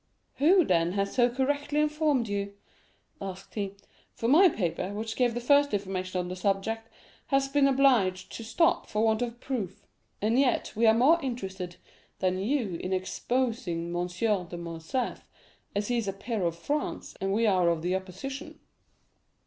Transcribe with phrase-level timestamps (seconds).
[0.37, 2.55] "Who, then, has so correctly informed you?"
[3.21, 3.75] asked he;
[4.15, 6.89] "for my paper, which gave the first information on the subject,
[7.27, 9.85] has been obliged to stop for want of proof;
[10.19, 11.75] and yet we are more interested
[12.17, 14.07] than you in exposing M.
[14.47, 15.23] de Morcerf,
[15.75, 18.59] as he is a peer of France, and we are of the opposition."